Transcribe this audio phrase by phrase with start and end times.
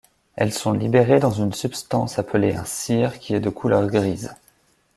[0.35, 4.33] Elles sont libérés dans une substance appelée un cirrhe qui est de couleur grise.